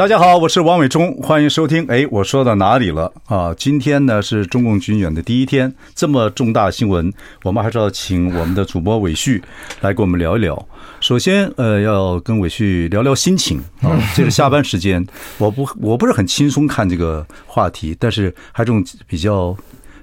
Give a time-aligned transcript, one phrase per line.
[0.00, 1.84] 大家好，我是王伟忠，欢迎收听。
[1.88, 3.52] 哎，我说到哪里了啊？
[3.54, 9.42] 今天呢是中共军演的第一天，这么重大新闻，我们还是要请我们的主播伟旭
[9.82, 10.66] 来跟我们聊一聊。
[11.00, 13.92] 首先，呃，要跟伟旭聊聊心情啊。
[14.16, 19.54] 这个下班时间，我不我不是很轻松看这个话题，但是还是用比较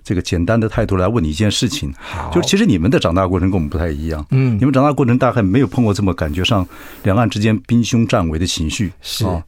[0.04, 1.92] 这个简单的态度来问你一件事情。
[1.98, 4.24] 好，就是其实你们的长大过程跟我们不太一样。
[4.30, 6.64] 嗯，你们长大过程大概没有碰过这么感觉上
[7.02, 8.94] 两岸之间兵凶战危的情绪。
[9.02, 9.44] 是啊。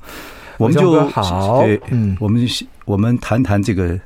[0.59, 2.45] 我们就好，对，嗯，我们
[2.83, 3.97] 我们谈谈这个，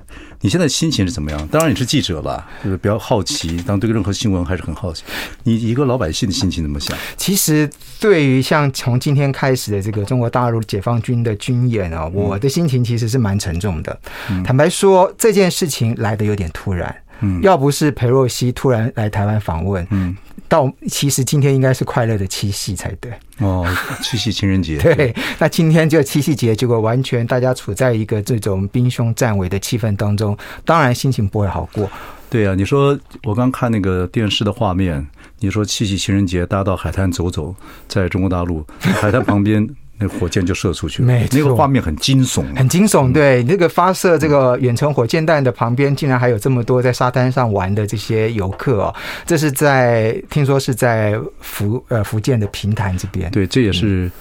[0.42, 1.48] 你现在心情是怎么样？
[1.48, 5.04] 当然你是记者了，就是比较好奇，当对任何新闻还是很好奇。
[5.44, 6.96] 你一个老百姓的心情怎么想？
[7.18, 7.68] 其实
[8.00, 14.00] 对于像从今天开始的这个中国大陆解放军的军演啊，我的心情其实是蛮沉重的。
[14.46, 16.96] 坦白说，这件事情来的有点突然。
[17.24, 20.16] 嗯，要不是裴若西突然来台湾访问，嗯，
[20.48, 23.12] 到其实今天应该是快乐的七夕才对。
[23.40, 23.66] 哦，
[24.04, 24.78] 七夕情人节。
[24.84, 31.90] 对，那今天就七夕节，结果完全大家处在一个这种兵凶战危的气氛当中，当然心情不会好过。
[32.30, 35.08] 对啊，你说我刚看那个电视的画面，
[35.40, 37.56] 你说七夕情人节，大家到海滩走走，
[37.88, 39.68] 在中国大陆海滩旁边。
[40.04, 43.14] 那火箭就射出去了，那个画面很惊悚，很惊悚。
[43.14, 48.96] 对，那个发射这个远程火箭弹的旁边，竟然还有这么多在沙滩上玩的这些游客哦。
[49.26, 53.32] 这是在听说是在福呃福建的平潭这边。
[53.32, 54.12] 对，这也是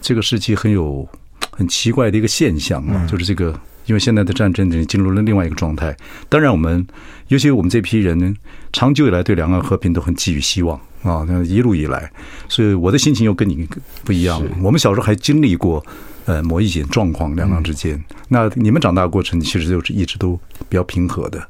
[0.00, 1.06] 这个世纪很有
[1.50, 3.58] 很奇怪的一个现象啊，就是这个。
[3.86, 5.96] 因为现在的战争已经进入了另外一个状态，
[6.28, 6.86] 当然我们，
[7.28, 8.34] 尤其我们这批人呢，
[8.72, 12.10] 长久以来对两岸和平都很寄予希望啊，那一路以来，
[12.48, 13.68] 所以我的心情又跟你
[14.04, 14.42] 不一样。
[14.62, 15.84] 我们小时候还经历过
[16.26, 18.02] 呃某一些状况，两岸之间。
[18.28, 20.38] 那你们长大的过程其实就是一直都
[20.68, 21.44] 比较平和的。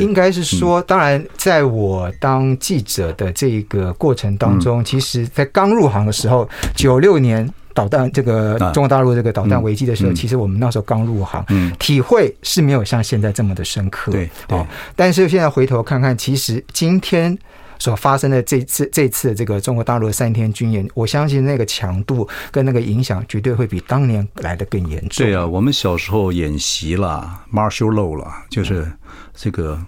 [0.00, 7.48] 应该是说，当然，在我当记者的这个过程当中，其实在刚入行的时候，九六年。
[7.76, 11.44] 导弹这个中国大陆这个导弹危机的时候，其实我们那时候刚入行，
[11.78, 14.10] 体会是没有像现在这么的深刻。
[14.10, 14.66] 对，哦，
[14.96, 17.36] 但是现在回头看看，其实今天
[17.78, 25.26] 所发生的这次这次的这个中国大陆的三天军演，我相信那个强度跟那个影响绝对会比当年来的更严重。
[25.26, 28.90] 对啊，我们小时候演习了，martial law 了，就是
[29.34, 29.78] 这个。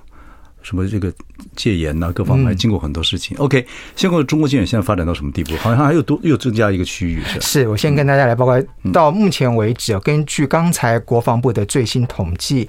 [0.68, 1.10] 什么这个
[1.56, 3.34] 戒严呐，各方面还经过很多事情。
[3.38, 5.56] 嗯、OK，现在中国戒严现在发展到什么地步？
[5.56, 7.40] 好像还有多又增加一个区域是？
[7.40, 8.62] 是我先跟大家来报告，
[8.92, 12.68] 到目前为止，根据刚才国防部的最新统计。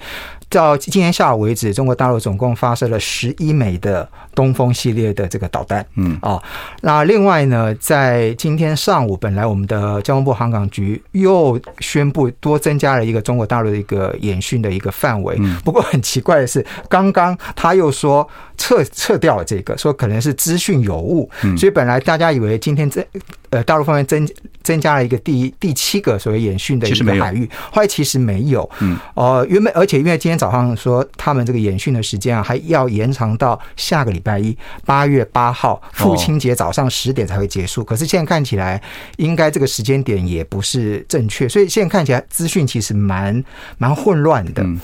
[0.50, 5.86] 到今天下午为止，中国大陆总共发射了十一枚的东风系列的这个导弹。
[5.94, 6.42] 嗯，哦，
[6.82, 15.36] 那另外呢，在今天上午，本来我们的交通部航港局又宣布多增加了一个中国大陆的一个演训的一个范围。
[15.38, 18.28] 嗯，不过很奇怪的是，刚刚他又说
[18.60, 21.28] 撤撤掉了这个，说可能是资讯有误。
[21.42, 23.02] 嗯，所以本来大家以为今天这。
[23.50, 24.28] 呃，大陆方面增
[24.62, 28.70] 增加了一个第第七个所谓演训的一个海域，后来其实没有。
[28.78, 34.56] 嗯，呃，原本而且因为今天早上说他们这个演训的时间啊，还要延长到下个礼拜一
[34.86, 37.82] 八月八号父亲节早上十点才会结束。
[37.82, 38.80] 可是现在看起来，
[39.16, 43.44] 应该这个时间点也不是正确，所以现在看起来资讯其实蛮
[43.78, 44.62] 蛮混乱的。
[44.62, 44.78] 嗯，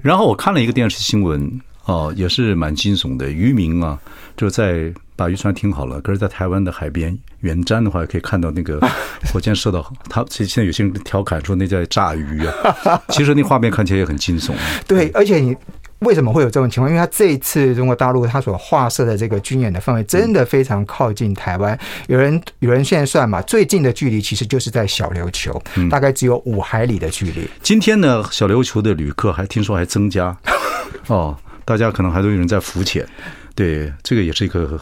[0.00, 3.98] 然后我看了一个电视新闻，哦，也是蛮惊悚的，渔民啊
[4.36, 4.92] 就在。
[5.18, 8.78] 把渔船停好了，可是，在台湾的海边远瞻的话，可以看到那个
[9.34, 10.24] 火箭射到他。
[10.30, 13.02] 其实现在有些人调侃说那叫炸鱼啊。
[13.10, 14.52] 其实那画面看起来也很惊悚。
[14.86, 15.56] 对，而且你
[15.98, 16.88] 为什么会有这种情况？
[16.88, 21.76] 因为他这一次中国大陆他所画设的这个军演的范围真的非常靠近台湾。
[22.06, 25.60] 有人有人现在算嘛，最近的距离其实就是在小琉球，
[25.90, 27.50] 大概只有五海里的距离。
[27.60, 30.36] 今天呢，小琉球的旅客还听说还增加
[31.08, 31.36] 哦，
[31.68, 33.06] 大家可能还都有人在浮潜。
[33.54, 34.80] 对，这个也是一个。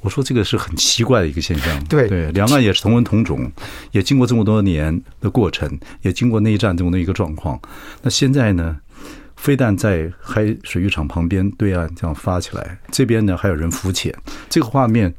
[0.00, 3.50] 我说这个是很奇怪的一个现象，对对，两岸也是同文同种，
[3.90, 7.60] 也经过这么多年的过程，也经过内战这么的一个状况。
[8.02, 8.76] 那现在呢，
[9.36, 14.14] 非但在海水浴场旁边对岸这样发起来，这边呢还有人浮潜，
[14.48, 15.12] 这个画面，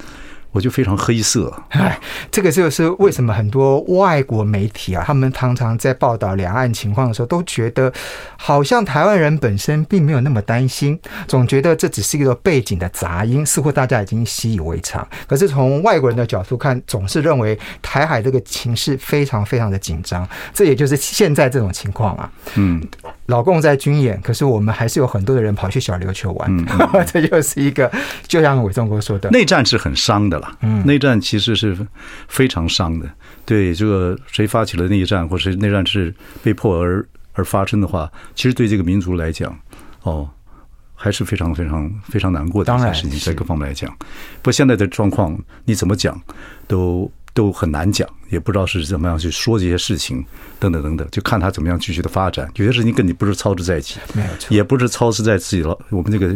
[0.58, 1.54] 我我就非常黑色。
[1.70, 2.00] 哎，
[2.32, 7.94] 这个就是为什么很多外国媒体啊，他们常常在报道两岸情况的时候，都觉得
[8.38, 15.08] 好像台湾人本身并没有那么担心，总觉得这只是一个背景的杂音，似乎大家已经习以为常。
[15.28, 20.28] 可是从外国人的角度看，总是认为台海这个情势非常非常的紧张。
[20.56, 22.28] 这也就是现在这种情况啊。
[22.56, 22.82] 嗯，
[23.28, 26.50] 老共在军演，可是我们还是有很多的人跑去小琉球玩。
[26.50, 27.92] 嗯，嗯， 这就是一个，
[28.28, 30.47] 就像伟忠哥说的，内战是很伤的了。
[30.62, 31.78] 嗯，内战其实是
[32.28, 33.10] 非常伤的。
[33.46, 36.14] 对这个谁发起了内战，或者内战是
[36.44, 39.58] 被迫而而发生的话，其实对这个民族来讲，
[40.04, 40.30] 哦，
[40.96, 43.90] 还是非常非常非常难过的一件事情，在各方面来讲。
[44.42, 46.20] 不过现在的状况，你怎么讲
[46.68, 50.26] 都都很难讲，也不知道是怎么样去说这些事情，
[50.60, 52.52] 等等等等，就看他怎么样继续的发展。
[52.56, 56.36] 有些事情跟你不是操之在己，没有错，也不是操之在自己老我们这个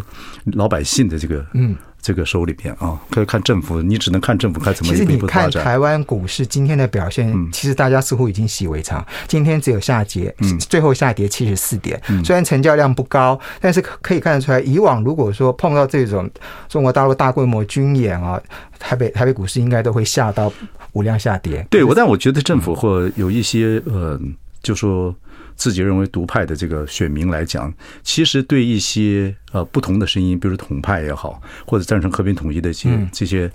[0.54, 1.76] 老百姓的这个嗯。
[2.02, 5.46] 这个手里边啊，可以看政府，你只能看政府看怎么一步一步发展。
[5.46, 9.06] 其实你看台湾股市今天的表现，其实大家似乎已经习以为常。
[9.28, 10.36] 今天只有下跌，
[10.68, 12.02] 最后下跌七十四点。
[12.26, 16.30] 虽然成交量不高，但是可以看得出来，以往如果说碰到这种
[16.68, 18.42] 中国大陆大规模军演啊，
[18.80, 20.52] 台北台北股市应该都会下到
[20.94, 21.66] 无量下跌。
[21.70, 24.20] 对，我但我觉得政府或有一些呃，
[24.64, 25.16] 就说。
[25.62, 27.72] 自己认为独派的这个选民来讲，
[28.02, 33.52] 其实对一些呃不同的声音，比如统派也好，或者赞成和平统一的这些这些，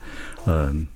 [0.46, 0.86] 嗯。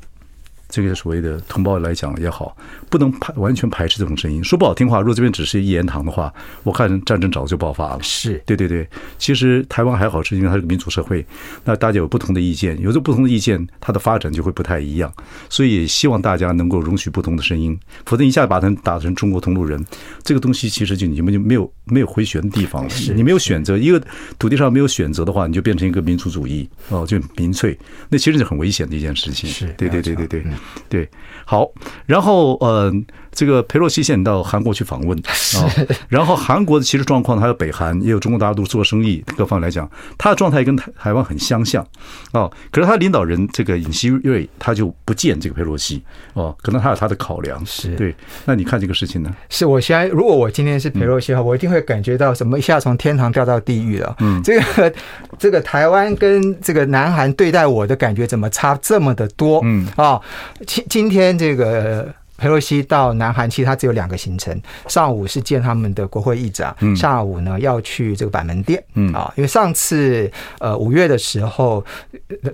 [0.71, 2.57] 这个所谓的同胞来讲也好，
[2.89, 4.43] 不能排完全排斥这种声音。
[4.43, 6.33] 说不好听话，如果这边只是一言堂的话，
[6.63, 8.03] 我看战争早就爆发了。
[8.03, 8.89] 是对对对。
[9.19, 11.25] 其实台湾还好，是因为它是个民主社会，
[11.65, 15.13] 那大家有不同的意见，有着不同的意见，它的发展就会不太一样。
[15.49, 19.85] 所以希望大家能够容许不同的声音，否则一下把它打成中国同路人，
[20.23, 22.91] 这个东西其实就你们就没有没有回旋的地方了。
[23.15, 24.03] 你没有选择，一个
[24.39, 27.79] 土地上没有选择的话，你就变成一个民族主义哦，就民粹，
[28.09, 29.49] 那其实是很危险的一件事情。
[29.51, 30.45] 是对对对对对。
[30.89, 31.09] 对，
[31.47, 31.71] 好，
[32.07, 32.93] 然后呃，
[33.33, 35.71] 这个佩洛西现在到韩国去访问啊，
[36.09, 39.89] 然后韩国的其实状况，还有北韩，也有中国大陆做生意，各方来讲，
[40.19, 41.87] 他的状态跟台台湾很相像
[42.33, 42.51] 哦。
[42.71, 46.03] 可是他领导人这个尹锡瑞他就不见这个佩洛西
[46.35, 47.65] 哦，可能他有他的考量。
[47.65, 49.35] 是对，那你看这个事情呢？
[49.49, 54.17] 是我现在如果我今天是佩洛西的话，我一定会感觉到什么一下从天堂掉到地狱了。
[54.21, 54.93] 嗯，这个
[55.39, 59.61] 这个台湾跟这个南韩对待我的感觉怎么差这么的多？
[59.65, 60.21] 嗯啊。
[60.67, 62.13] 今今天这个。
[62.41, 64.59] 裴洛西到南韩，其实他只有两个行程。
[64.89, 68.83] 上午是见他们的国会议长，下午呢要去这个板门店。
[68.95, 71.85] 嗯啊，因为上次呃五月的时候，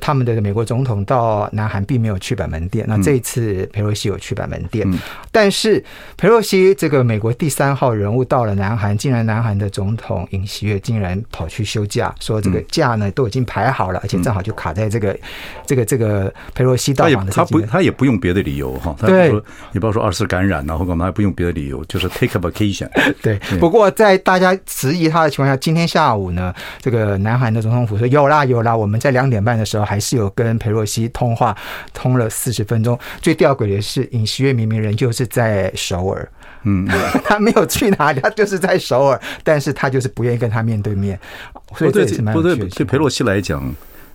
[0.00, 2.84] 他们的美国总统到南韩并没有去板门店。
[2.88, 4.84] 那这一次佩洛西有去板门店，
[5.30, 5.82] 但是
[6.16, 15.16] 佩洛西这个美国第三号人物到了南韩，竟然南韩的总统尹锡悦竟然跑去休假，说这个假呢都已经排好了，而且正好就卡在这个
[15.64, 17.46] 这个这个佩洛西到访的时间。
[17.46, 19.32] 他不他也不用别的理由哈，对。
[19.76, 22.88] 你不要说二次感染，然后干嘛还不用别的理由，就是 take a vacation。
[23.20, 31.54] 对，不过在大家质疑他的情况下，今天下午呢，这个南韩的总统府说有啦有啦，我们在两点半的时候还是有跟裴洛西通话，
[31.92, 32.98] 通了四十分钟。
[33.20, 36.26] 最吊诡的是，尹锡悦明明人就是在首尔，
[36.62, 36.88] 嗯，
[37.22, 41.20] 他没有去哪里，他就是在首尔，但是他就是不愿意跟他面对面。
[41.76, 42.56] 所以这也是蛮有趣的。
[42.56, 43.62] 对，对裴洛西来讲。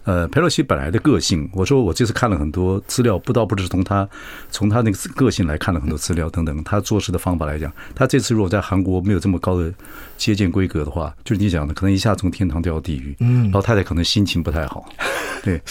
[0.04, 4.08] 呃，佩洛西本来的个性，我说我这次看了很多资料，不倒不是从他
[4.50, 9.72] 从他那个个性来看了很多资料等等，他做事的方法来讲，他这次如果在韩国没有这么高的
[10.18, 14.90] 接见规格的话，就是你讲的，可能一下从天堂掉到地狱，嗯，老太太可能心情不太好，
[15.44, 15.62] 对，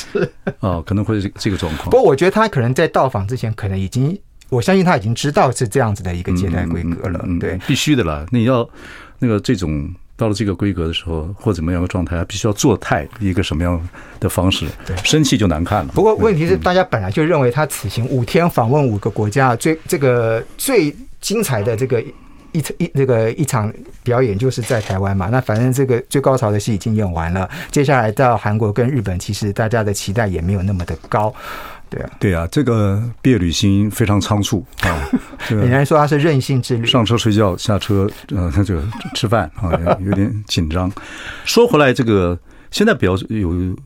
[0.60, 1.90] 哦，可能会是这个状况。
[1.90, 4.16] 不过我觉得他可能在到访之前，可能已经，
[4.48, 8.68] 我相信他已经知道是这样子的一个接待规格了，对，必须的了，你要
[9.18, 9.92] 那个这种。
[10.20, 13.80] 到了这个规格的时候，或怎么样的状态，必须要做态一个什么样
[14.20, 14.66] 的方式？
[15.02, 15.92] 生气就难看了。
[15.94, 22.02] 不过问题是，大家本来就认为他此行五天访问五个国家，最这个最精彩的这个
[22.52, 23.72] 一一这个一场
[24.02, 25.30] 表演就是在台湾嘛。
[25.30, 31.34] 那反正这个最高潮的戏已经演完了，接下来到韩国跟日本，其实大家的期待也没有那么的高。
[31.90, 35.10] 对啊，对啊，这个毕业旅行非常仓促啊。
[35.50, 38.80] 人家说他是任性之旅，上车睡觉，下车呃那就
[39.14, 39.70] 吃饭啊，
[40.00, 40.90] 有点紧张。
[41.44, 42.38] 说回来，这个
[42.70, 43.76] 现在比较有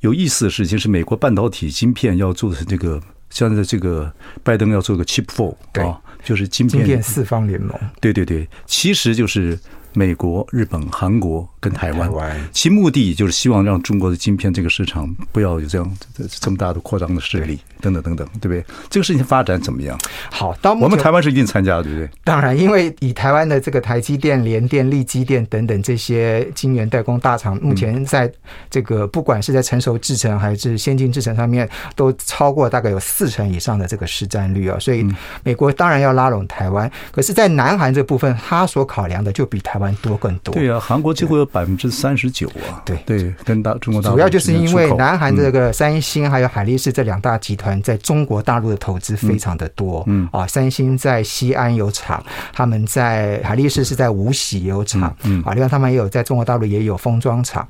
[0.00, 3.00] 有意思的事情是，美国半导体晶片要做的这个，
[3.30, 4.12] 现在这个
[4.42, 7.76] 拜登要做个 Chip Four 啊，就是晶片四方联盟。
[8.00, 9.58] 对对对，其实就是
[9.94, 12.10] 美国、日本、韩国跟台湾，
[12.52, 15.96] 其目的就是希望让中国的晶片这个市场不要有这样
[16.28, 18.64] 这么大的扩张的势力，等等等等，对不对？
[18.90, 19.98] 这个事情发展怎么样？
[20.30, 22.10] 好，到我们台湾是一定参加的，对不对？
[22.24, 28.30] 当然，因为以台湾的这个台积电、联电、力积电等等这些晶圆代工大厂，目前在
[28.68, 34.78] 这个不管是在成熟制程还是先进制程上面，都超过大概有四成以上的这个市占率啊。
[34.78, 35.06] 所以
[35.42, 40.54] 美国当然要拉拢台湾，可是，在南韩这部分，他所考量的就比台湾多更多。
[40.54, 42.80] 对啊，韩国几乎有百分之三十九啊。
[42.84, 50.04] 对对，跟大中国大陆主要就是因为南韩这个三星还有海力士这两大集团在中国大陆的投资非常的多。
[50.06, 52.22] 嗯啊，三星在西安有厂，
[52.52, 55.14] 他们在海力士是在无锡有厂。
[55.24, 57.66] 嗯啊，另外他们也有在中国大陆也有封装厂。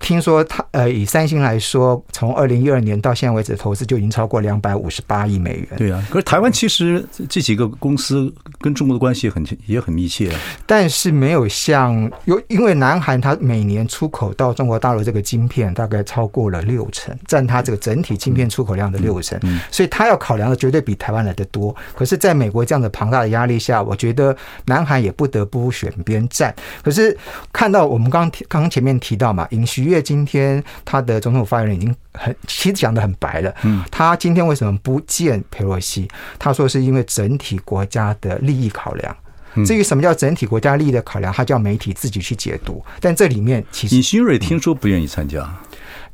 [0.00, 5.68] 听说他呃，以三星来说，从二零一二年到现在为止，投资就已经超过两百五十八亿美元。
[5.76, 10.30] 对啊，可是台湾其实这几个公司跟中国的关系很也很密切，
[10.66, 19.38] 但是没有像有，因为南韩它每年出口到中国大陆这个晶片大概超过了六成，占它这个整体晶片出口量的六成，
[19.70, 21.74] 所以它要考量的绝对比台湾来的多。
[21.94, 26.54] 可是，在美国这样的庞大的压力下，我觉得南韩也不得不选边站。
[26.82, 27.14] 可是
[27.52, 36.08] 看到我们刚刚刚前面提到嘛，尹锡悦今天他的总统发言人已经很其实讲的很白了，嗯，他今天为什么不见佩洛西？
[36.38, 39.16] 他说是因为整体国家的利益考量。
[39.64, 42.84] 至于什么叫整体国家利益的考量，它叫媒体自己去解读。
[43.00, 45.48] 但这里面其实尹新蕊听说不愿意参加。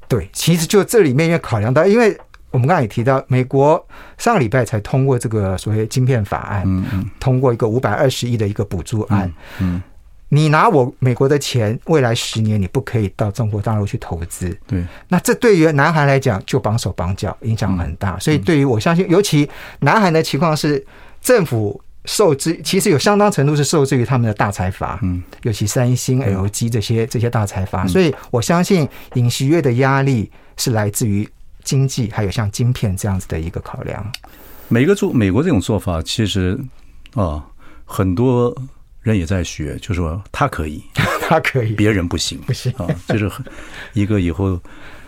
[0.07, 2.17] 对，其实就这里面要考量到，因为
[2.51, 3.85] 我们刚才也提到，美国
[4.19, 9.83] 上个礼拜才通过这个所谓晶片法案，嗯嗯，通过一个五百二十亿的一个补助案，嗯，
[10.29, 18.19] 你拿我美国的钱，未来十年你不可以到中国大陆去投资，对，那这对于南韩来讲就绑手绑脚，影响很大。
[18.19, 19.49] 所以对于我相信，尤其
[19.81, 20.87] 南韩的情况是
[21.21, 21.81] 政府。
[22.05, 31.27] 受制，其实有相当程度是受制于他们的大财阀，嗯，尤其三星、LG 这些这些大财阀，所以我相信尹锡悦的压力是来自于
[31.63, 34.13] 经济，还有像晶片这样子的一个考量。
[34.69, 36.59] 每个做美国这种做法，其实
[37.15, 37.43] 啊，
[37.85, 38.55] 很多
[39.01, 40.83] 人也在学，就说他可以，
[41.29, 42.71] 他可以，别人不行，不行。
[42.77, 43.45] 啊，就是很
[43.95, 44.61] 一个以后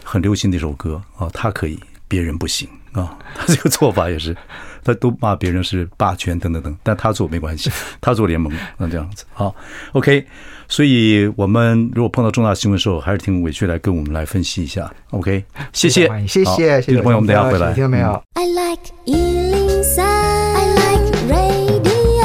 [0.03, 4.37] 很流行的一首歌啊，他可以，别人不行啊， 他这个做法也是。
[4.85, 7.69] 他都骂别人是霸权等等等，但他做没关系，
[8.01, 9.53] 他做联盟那这样子好
[9.95, 10.25] ，OK。
[10.69, 15.45] 所以我们如果碰到重大新闻的时候，还是听委屈来跟我们来分析一下，OK。
[15.73, 22.23] 谢谢，谢谢，谢谢朋友，我们等下回来，听到没有？I like 103, I like radio。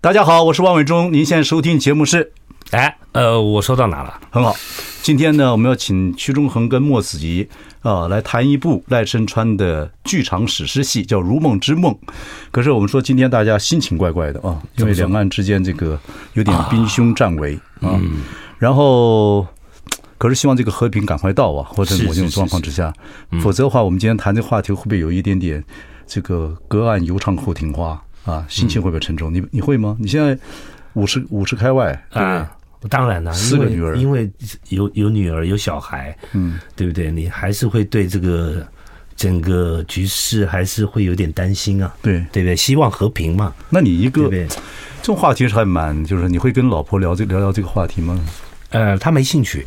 [0.00, 2.32] 大家好，我是王伟忠，您现在收听节目是，
[2.72, 4.20] 哎，呃，我说到哪了？
[4.32, 4.56] 很好。
[5.02, 7.46] 今天呢，我们要请屈中恒跟莫子仪
[7.80, 11.92] 啊来谈一部赖声川的剧场史诗戏，叫《如梦之梦》。
[12.50, 15.98] 可是我们说今天大家心情怪怪的啊，因为两岸之间这个
[16.34, 17.98] 有点兵凶战危啊。
[18.58, 19.46] 然后，
[20.18, 22.92] 可是希望这个和平赶快到啊，或者某种状况之下，
[23.40, 25.64] 否则的话，我们今天谈这个话题会不会有一点点
[26.06, 28.44] 这个隔岸犹唱后庭花啊？
[28.48, 29.32] 心情会不会沉重？
[29.32, 29.96] 你你会吗？
[29.98, 30.38] 你现在
[30.92, 32.44] 五十五十开外，对。
[32.88, 34.30] 当然了，四个女儿，因为
[34.68, 37.10] 有有女儿有小孩，嗯，对不对？
[37.10, 38.66] 你还是会对这个
[39.16, 42.56] 整个局势还是会有点担心啊，对对不对？
[42.56, 43.52] 希望和平嘛。
[43.68, 44.48] 那你一个这
[45.02, 48.18] 种话题是还蛮，就是你会跟老婆聊这聊聊这个话题吗？
[48.70, 49.66] 呃，她没兴趣，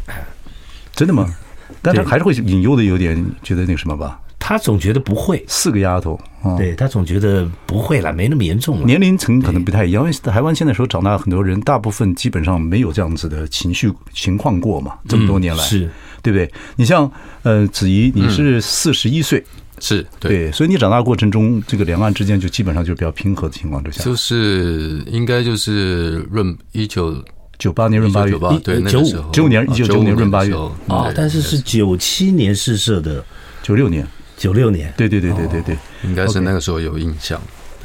[0.94, 1.34] 真的吗？
[1.82, 4.20] 但他还是会引诱的，有点觉得那个什么吧。
[4.46, 8.86] 他总觉得不会，四个丫头，哦、对他总觉得不会了，没那么严重了。
[8.86, 15.90] 年龄层可能不太一样，因为台湾现在时候长大很多人，大部分基本上没有这样子的情绪情况过嘛，这么多年来，嗯、是。
[16.22, 16.52] 对不对？
[16.76, 17.10] 你像
[17.44, 27.16] 呃子怡，你是四十一岁，嗯、是对，对，所以你长大过程中，这个两岸之间就基本上就比较平和的情况之下，就是应该就是闰一九
[27.58, 29.32] 九八年闰八月，对，九五。
[29.32, 30.54] 九五年一九九五年闰八月。
[30.88, 33.24] 啊，但是是九七年试射的，
[33.62, 34.06] 九六年。
[34.38, 37.40] 九六年，对对对对对对，应该是那个时候有印象。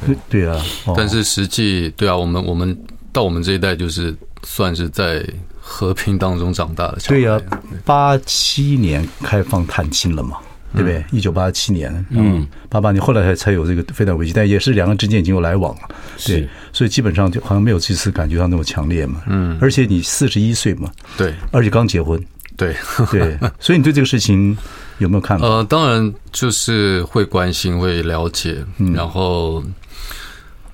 [0.05, 0.57] 对对啊，
[0.95, 2.77] 但是实际对啊，我们我们
[3.11, 5.21] 到我们这一代就是算是在
[5.59, 6.97] 和平当中长大的。
[7.05, 7.37] 对呀，
[7.83, 10.37] 八七年开放探亲了嘛，
[10.73, 11.03] 对不对？
[11.11, 15.81] 一九八七年，嗯，八八年后来才才有这个飞弹危机，但也是两个之间已经有来往了。
[16.25, 19.21] 对，所以基本上就好像没有这次感觉到那么强烈嘛。
[19.27, 22.17] 嗯，而且你四十一岁嘛，对，而且刚结婚，
[22.55, 22.73] 对
[23.11, 24.57] 对，所以你对这个事情。
[24.99, 25.37] 有没有看？
[25.39, 28.63] 呃，当然就是会关心、会了解，
[28.93, 29.63] 然后，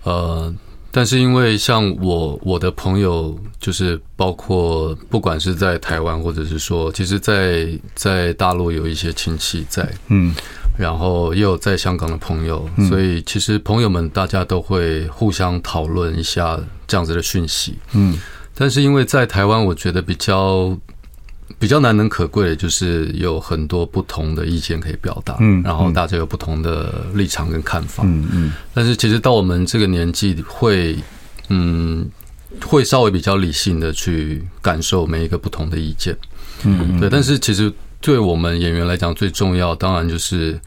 [0.04, 0.54] 呃，
[0.92, 10.34] 但是因为像我我的朋友，就是包括不管是在台湾，或者是说，其实在在大陆有一些亲戚在，嗯，
[10.78, 18.18] 然后也有在香港的朋友，所以其实朋友们大家都会互相讨论一下这样子的讯息，嗯。
[18.58, 20.78] 但是因为在台湾，我觉得比较
[21.60, 28.52] 比较难能可贵的就是有很多不同的意见可以表达，嗯，然后大家有不同的立场跟看法，嗯嗯。
[28.74, 30.98] 但是其实到我们这个年纪，会
[31.50, 32.10] 嗯
[32.66, 36.16] 会稍微比较理性的去感受每一个不同的意见，
[36.64, 37.10] 嗯，对。
[37.10, 37.72] 但是其实
[38.02, 40.60] 对我们演员来讲，最重要当然就是。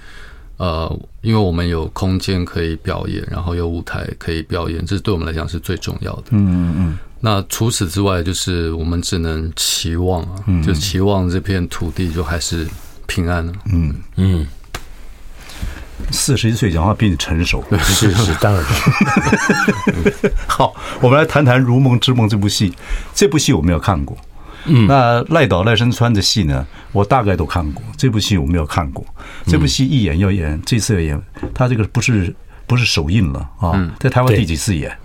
[0.59, 6.25] 呃，因为我们有空间可以表演，然后有舞台可以表演，这是对我们来讲是最重要的。
[6.31, 6.99] 嗯嗯嗯。
[7.21, 12.69] 那除此之外，就是我们只能期望啊，就期望这片土地就还是
[13.07, 13.53] 平安了。
[13.73, 13.95] 嗯。
[14.17, 14.47] 嗯。
[16.13, 18.65] 四十一岁讲话比你成熟，是是当然。
[20.47, 22.73] 好，我们来谈谈《如梦之梦》这部戏。
[23.15, 24.17] 这部戏我没有看过。
[24.69, 27.83] 嗯，那赖导赖声川的戏呢，我大概都看过。
[27.97, 29.05] 这部戏我没有看过。
[29.47, 31.21] 这部戏一演要演，这次要演，
[31.55, 32.35] 他这个不是
[32.67, 33.91] 不是首映了啊？
[33.99, 34.97] 在台湾第几次演？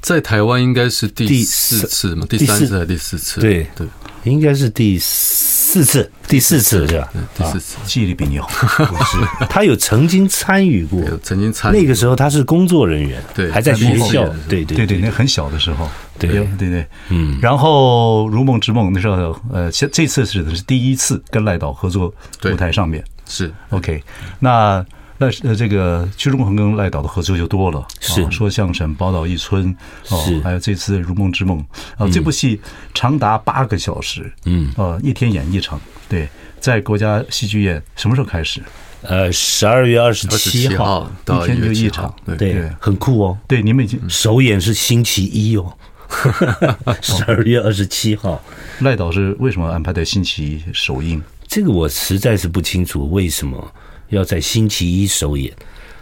[0.00, 2.26] 在台湾应该是第四次嘛？
[2.28, 3.40] 第三次还是第四次？
[3.40, 3.86] 对对，
[4.24, 7.08] 应该是第四次，第四次是吧？
[7.36, 8.48] 第四次，记忆力比你好。
[8.48, 9.18] 不是，
[9.50, 11.76] 他 有曾经参与过，曾经参与。
[11.78, 14.26] 那个时候他是工作人员，对，还在学校。
[14.48, 15.86] 对对对对，那很小的时候。
[16.28, 16.44] 对。
[16.58, 17.38] 对对，嗯。
[17.40, 22.12] 然后《如梦之梦》那时候，呃，这这次是是第一次跟赖导合作
[22.44, 23.52] 舞台上面，是。
[23.70, 24.02] OK。
[24.38, 24.84] 那。
[25.22, 28.26] 那呃，这个屈中恒跟赖导的合作就多了，是。
[28.30, 29.76] 说相声、宝岛一村，
[30.08, 31.58] 哦，还有这次《如梦之梦》
[32.02, 32.58] 啊，这部戏
[32.94, 36.26] 长达八个小时，嗯，呃，一天演一场，对，
[36.58, 38.62] 在国家戏剧院什么时候开始？
[39.02, 43.38] 呃，十二月二十七号，一天就一场，对，很酷哦。
[43.46, 45.70] 对，你们已经首演是星期一哦，
[47.00, 48.42] 十二月二十七号。
[48.80, 51.22] 赖导是为什么安排在星期一首映？
[51.46, 53.72] 这个我实在是不清楚为什么。
[54.10, 55.54] 要在星期一首演，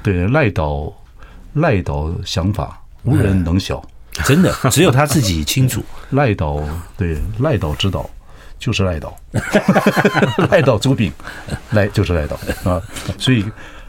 [0.03, 0.91] 对赖导，
[1.53, 3.87] 赖导想法无人能晓，
[4.25, 5.85] 真的只有他自己清楚。
[6.13, 6.59] 赖导
[6.97, 8.09] 对赖导指导
[8.59, 9.15] 就是赖导，
[10.51, 11.13] 赖导主笔
[11.73, 12.35] 赖就是赖导
[12.65, 12.81] 啊，
[13.19, 13.45] 所以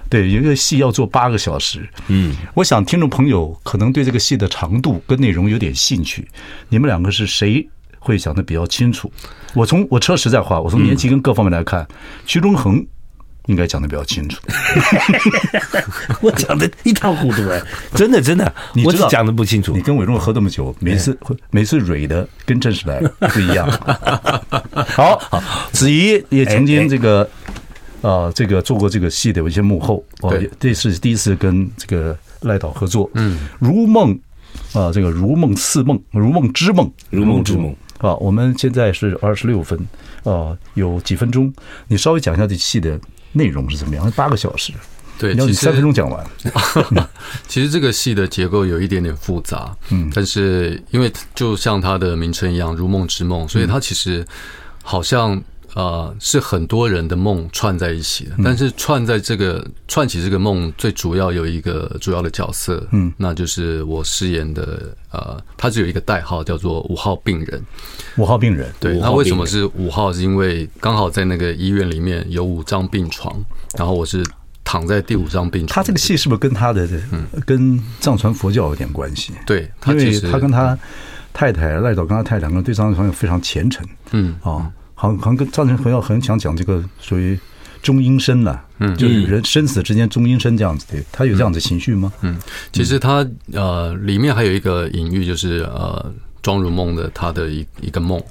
[0.09, 6.27] 对一个戏要做八个小时，嗯，我想听众朋友可能对这个戏的长度跟内容有点兴趣，
[6.69, 7.67] 你们两个是谁
[7.99, 9.11] 会讲的比较清楚？
[9.53, 11.87] 我从我说实在话，我从年纪跟各方面来看，
[12.25, 12.85] 徐中恒。
[13.45, 14.39] 应该讲的比较清楚，
[16.21, 17.59] 我讲的一塌糊涂哎，
[17.95, 18.53] 真的真的，
[18.85, 19.75] 我只讲的不清楚。
[19.75, 21.17] 你跟伟忠合这么久，每次
[21.49, 23.67] 每次蕊的跟正式来不一样。
[24.93, 27.27] 好，好，子怡也曾经这个
[28.01, 33.09] 啊，这个做过这个戏的有一些幕后哦，这是第一次跟这个赖导合作。
[33.13, 34.17] 嗯，如梦
[34.73, 38.15] 啊，这个如梦似梦，如梦之梦，如梦之梦啊。
[38.15, 39.79] 我们现在是二十六分
[40.23, 41.53] 啊，有几分钟，
[41.87, 42.99] 你稍微讲一下这戏的。
[43.31, 44.11] 内容是怎么样？
[44.13, 44.73] 八个小时，
[45.19, 46.25] 对，你要你三分钟讲完。
[47.47, 54.25] 其实这个戏的结构有一点点复杂，嗯，但是因为就像它的名称一样，《如梦之梦》，所以它其实
[54.81, 55.39] 好像。
[55.75, 67.63] 呃，是很多人的梦串在一起的，但是串在这个串起这个梦，最主要有一个主要的角色，嗯，那就是我饰演的，呃，他只有一个代号叫做五号病人，
[68.17, 70.11] 五号病人，对，那为什么是五号？
[70.11, 73.39] 是因为刚好在那个医院里面有五张病床，
[73.77, 74.25] 然后我是
[74.63, 75.75] 躺在第五张病床。
[75.75, 79.33] 他这个戏是不是跟他的嗯，跟藏传佛教有点关系？
[79.45, 80.77] 对，因为他跟他
[81.31, 84.71] 太太赖导跟他太太两个人对藏传佛教非常虔诚，嗯啊。
[84.99, 87.39] 好，好像跟藏传佛教很想讲这个属于
[87.81, 92.11] 中阴身了，嗯，就是人生死之间中阴身这样子的，他有这样子情绪吗？
[92.19, 92.37] 嗯，
[92.73, 98.21] 其实他呃里面还有一个隐喻，就是呃庄如梦的他的一一个梦，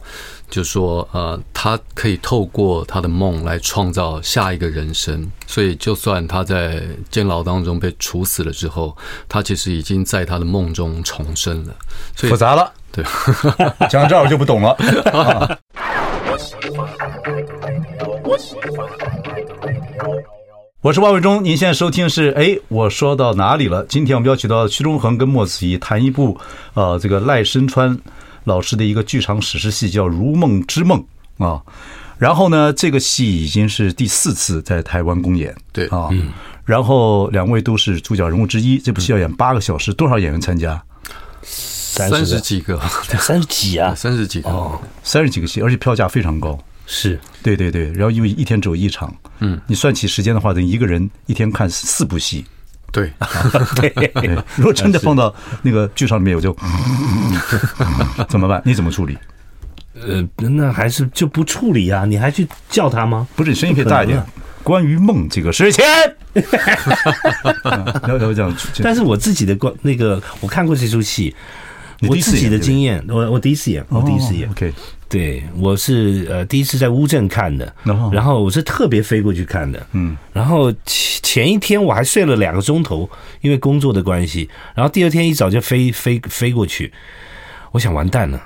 [0.51, 8.95] 就说呃他可以透过他的梦来创造下一个人生，所以就算他在监牢当中被处死了之后，
[9.27, 11.75] 他其实已经在他的梦中重生了。
[12.15, 13.03] 所以复杂了，对，
[13.89, 14.77] 讲到这儿我就不懂了。
[20.81, 23.85] 我是王伟忠，您现在收听的是哎，我说到哪里了？
[23.89, 26.39] 今天我们要请到屈中恒跟莫子仪谈一部
[26.75, 27.99] 呃，这个赖声川
[28.45, 31.05] 老师的一个剧场史诗戏，叫《如梦之梦》
[31.45, 31.63] 啊。
[32.19, 36.09] 然后呢，这个戏已经是第四次在台湾公演，对啊。
[36.65, 38.79] 然后两位都是主角人物之一。
[38.79, 40.83] 这部戏要演八个小时，多少演员参加？
[41.43, 42.79] 三十几个，
[43.19, 46.59] 三十几啊，三十几个哦，三十几个戏，而且票价非常高。
[46.90, 52.46] 是对对对，然后因为一天只有一场，嗯，你算起时间的话，等于一个人一天看四部戏。
[52.90, 53.12] 对，
[53.77, 53.92] 对，
[54.57, 56.57] 如果真的放到那个剧场里面，我就
[58.31, 58.62] 怎么办？
[58.64, 59.18] 你怎么处理？
[60.01, 62.07] 呃，那还是就不处理啊？
[62.07, 63.29] 你还去叫他吗？
[63.37, 64.24] 不是，你声音可以大一点。
[64.62, 65.85] 关于梦这个事情，
[68.09, 68.57] 要要这样。
[68.83, 71.35] 但是我自己的观那个，我看过这出戏。
[72.07, 74.49] 我自己的经验，我我第一次演，我第一次演。
[74.49, 74.73] 哦，，OK，
[75.09, 78.11] 对，我是呃第一次在乌镇看的，哦。
[78.13, 83.09] 然后我是特别飞过去看的，嗯，然后前前一天我还睡了两个钟头，
[83.41, 86.93] 因为工作的关系，然后第二天一早就飞飞飞过去，
[87.73, 88.41] 我想完蛋了，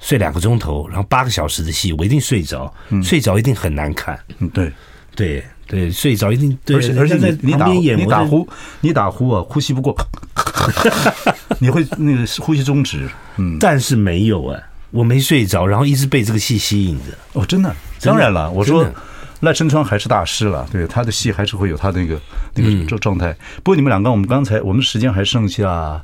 [0.00, 4.72] 睡两个钟头，然后八个小时的戏，我一定睡着，睡着一定很难看，嗯，对，
[5.14, 8.48] 对对，睡着一定对，而且而且在你你打你打呼
[8.80, 9.96] 你打呼啊，呼吸不过，
[11.58, 17.12] 你会那个呼吸终止，嗯，但是没有哎、我没睡着，然后一直被这个戏吸引着。
[17.32, 18.86] 哦，真的，当然了，我说
[19.40, 22.18] 赖声川还是大师了，对他的戏还是会有他那个
[22.54, 23.34] 那个嗯状状态。
[23.56, 26.02] 不过你们两个，我们刚才我们时间还剩下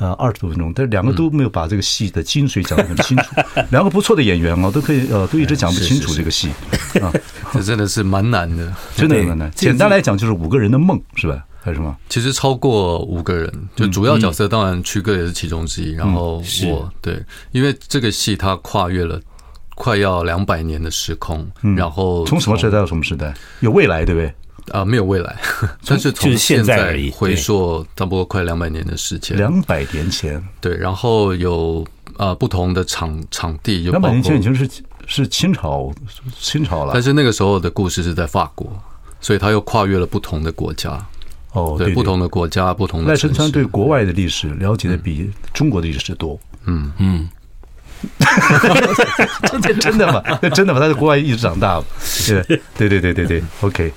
[0.00, 3.24] 呃二十多分钟，但是两个都没有把这个戏的精髓讲得很清楚。
[3.70, 6.48] 两个不错的演员啊，都可以呃 都一直讲不清楚这个戏
[7.00, 7.12] 啊，
[7.54, 8.72] 这真的是蛮难的。
[8.96, 9.48] 真的对很难。
[9.52, 11.44] 简单来讲就是五个人的梦是吧？
[11.62, 11.94] 还是什么？
[12.08, 15.92] 其实超过五个人，就主要角色当然曲哥也是其中之一。
[15.92, 19.20] 然后是我对，因为这个戏它跨越了
[19.74, 23.34] 快要两百年的时空，然后从什么时代到什么时代？
[23.60, 24.34] 有未来对不对？
[24.70, 25.36] 啊、没有未来，
[25.84, 29.36] 但是从现现在回溯差不多快两百年的时间。
[29.36, 31.84] 两百年前，对，然后有
[32.16, 34.68] 呃不同的场场地，有两百年前已经是
[35.06, 35.92] 是清朝
[36.38, 37.02] 清朝了但。
[37.02, 38.72] 是那个时候的故事是在法国，
[39.20, 41.04] 所以他又跨越了不同的国家，
[41.52, 43.16] 哦，对不同的国家、不同的赖。
[43.16, 46.38] 声川对国外的历史了解的比中国的历史多。
[46.66, 47.28] 嗯嗯，
[49.50, 50.22] 真的真的吗？
[50.42, 50.80] 那真的吗？
[50.80, 51.82] 他在国外一直长大，
[52.26, 52.42] 对
[52.76, 53.42] 对对对对对。
[53.60, 53.92] OK，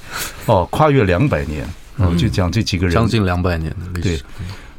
[0.45, 1.65] 哦，跨越两百年，
[1.97, 4.23] 哦，就讲这几个人，将近两百年的历对史。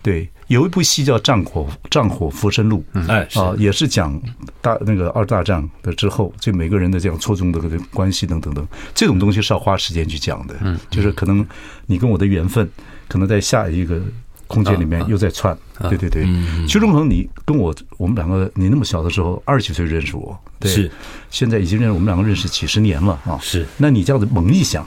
[0.03, 4.21] 对，有一部戏叫《战火战火浮生录》，哎，是啊，也是讲
[4.61, 10.55] 大那个二大战的之后，就每个人的这样错综的这个关系等等等，这种东西是要花时间去讲的。
[10.61, 11.47] 嗯，就是可能
[11.87, 12.69] 你跟我的缘分，
[13.09, 13.99] 可能在下一个
[14.47, 15.57] 空间里面又在串。
[15.89, 16.27] 对对对，
[16.69, 20.91] 邱中恒，你跟我我们两个，你那么小的时候，二十几岁认识我，对，是
[21.31, 23.39] 现在已经认识我们两个认识几十年了啊。
[23.43, 24.87] 是那你这样子猛一想，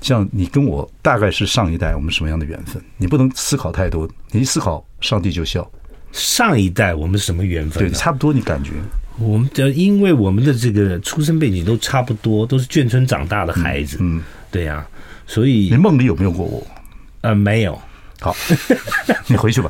[0.00, 2.82] 像你跟我大概是上一代我们什么样的缘分？
[2.96, 5.70] 你不能思考太多，你一思考，上帝就笑。
[6.12, 8.72] 上一代我们什么缘分对，差不多，你感觉。
[9.18, 14.86] 我们的因为我们的这个出生背景都差不多，都是眷村长大的孩子，嗯，对呀、
[15.26, 16.66] 所以你梦里有没有过我？
[17.20, 17.78] 呃没有
[18.22, 18.34] 好，
[19.26, 19.68] 你回去吧。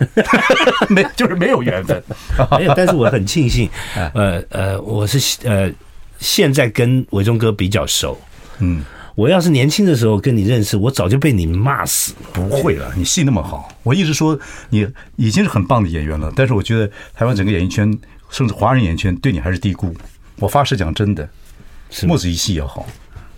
[0.88, 2.03] 没，就是没有缘分。
[2.59, 3.69] 没有，但是我很庆幸，
[4.15, 5.73] 呃呃，我是呃
[6.19, 8.21] 现在跟伟忠哥比较熟，
[8.59, 8.85] 嗯，
[9.15, 12.19] 我要是年轻的时候跟你认识，我早就被你骂死了。
[12.35, 14.38] 不会了，你戏那么好，我一直说
[14.69, 14.87] 你
[15.17, 16.31] 已经是很棒的演员了。
[16.37, 17.99] 但是我觉得台湾整个演艺圈，
[18.31, 19.95] 甚至华人演艺圈对你还是低估。
[20.37, 21.29] 我发誓讲真的，
[21.91, 22.87] 是吗莫子一戏也好，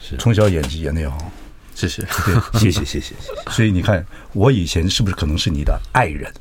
[0.00, 1.30] 是从小演技演的也好。
[1.74, 2.02] 谢谢。
[2.02, 3.50] 对，谢谢谢谢谢谢。
[3.50, 6.32] 所以你看，我以前是不是可能是你的爱人？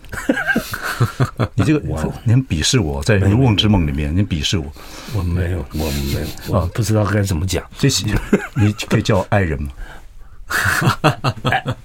[1.55, 1.81] 你这个，
[2.23, 4.71] 你很鄙视我，在《如梦之梦》里面，你鄙视我。
[5.13, 7.63] 我没有，我没有，我不知道该怎么讲。
[7.77, 8.05] 这是
[8.55, 9.69] 你可以叫我爱人吗？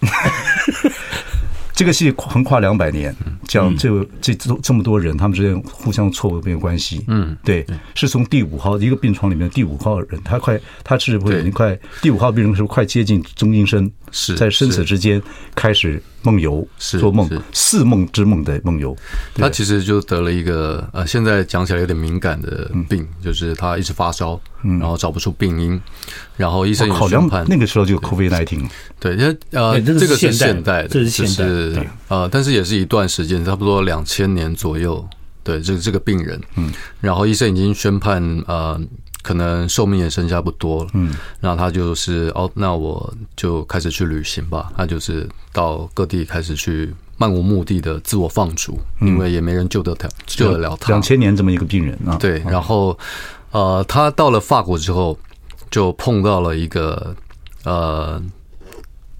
[1.78, 3.14] 这个戏横跨两百年，
[3.46, 7.04] 讲这个这这这么多人，他们之间互相错误没有关系。
[7.06, 7.64] 嗯，对，
[7.94, 13.88] 是从第五号一个病床里面第五号人，他快他是不是已经快第五号病人是不是快接近中阴身？
[14.12, 15.22] 是在生死之间
[15.54, 18.96] 开始梦游，是做梦是，似梦之梦的梦游。
[19.34, 25.80] 他其实就得了一个呃，现在讲起来有点敏感的病，就是他一直发烧，然后找不出病因，
[26.36, 28.68] 然后医生也考量宣判，那个时候就 COVID nineteen，
[28.98, 35.06] 对，因为呃，这个是现代的，这是现代就是呃，但是也是一段时间，差不多两千年左右，
[35.42, 38.80] 对，这个这个病人，嗯，然后医生已经宣判呃。
[39.28, 44.72] 可能寿命也剩下不多了，嗯，然后他就是哦，那我就开始去旅行吧。
[44.74, 50.88] 他就是到各地开始去漫无目的的自我放逐，因为也没人救得他，救得了他。
[50.94, 52.98] 两千年这么一个病人啊，对，然后
[53.50, 55.18] 呃，他到了法国之后，
[55.70, 57.14] 就碰到了一个
[57.64, 58.22] 呃。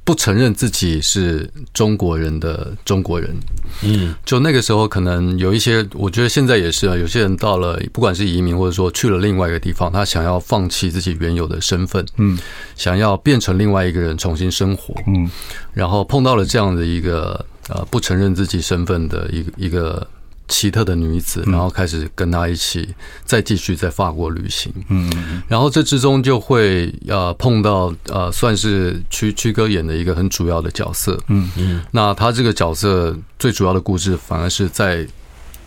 [0.09, 3.37] 不承认自己是中国人的中国人，
[3.83, 12.39] 嗯，就那个时候可能有一些，我觉得现在也是啊，有些人到了，不管是移民或者说去了另外一个地方，他想要放弃自己原有的身份，嗯，
[12.75, 15.31] 想要变成另外一个人重新生活，嗯，
[15.75, 20.09] 然后碰到了这样的一个呃不承认自己身份的一个一个。
[20.49, 22.89] 奇特的女子，然后开始跟她一起
[23.25, 24.73] 再继续在法国旅行。
[24.89, 31.19] 嗯，然后这之中就会呃碰到呃算是曲曲哥演的一个很主要的角色。
[31.29, 35.07] 嗯嗯，那他这个角色最主要的故事反而是在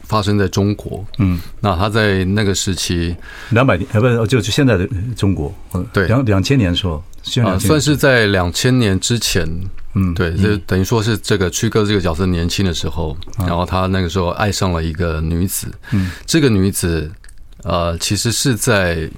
[0.03, 1.05] 发生在中国。
[1.19, 3.15] 嗯，那他在那个时期
[3.51, 5.53] 两百年呃不就是现在的中国，
[5.93, 7.01] 对两两千年的时候，
[7.45, 9.47] 啊算是在两千年之前
[9.93, 17.11] 嗯，对，就等于说是这个曲哥这个角色年轻的时候，然后他那个时候爱上了一个女子，嗯，这个女子
[17.63, 19.09] 呃，其实是在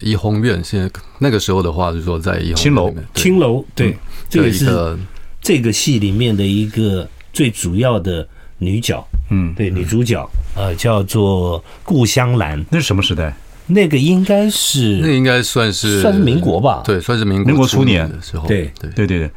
[0.00, 3.96] 怡红院，现在那个时候的话，就是说在怡红青楼，青楼，对，
[4.28, 4.98] 这个是
[5.40, 8.26] 这个戏里面的一个最主要的
[8.58, 13.36] 女角，嗯，对，女主角，呃，叫做顾香兰，那是什么时代？
[13.70, 16.82] 那个应该是，那应该算是算是民国吧？
[16.86, 18.48] 对，算是民民国初年的时候。
[18.48, 18.72] 对。
[18.80, 18.90] 对。
[18.92, 19.30] 对对对